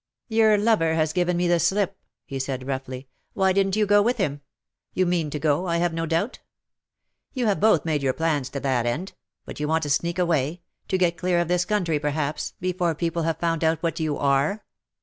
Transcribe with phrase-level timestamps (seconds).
[0.31, 1.95] '^"Your lover has given me the slip,""
[2.25, 4.41] he said, roughly;^^ why didn't you go with him?
[4.95, 6.39] You mean to go, I have no doubt.
[7.33, 9.13] You have both made your plans to that end—
[9.45, 13.21] but you want to sneak away— to get clear of this country, perhaps, before people
[13.21, 14.65] have found out what you are.